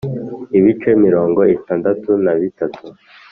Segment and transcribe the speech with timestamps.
[0.57, 2.83] Ibice mirongo itandatu na bitatu.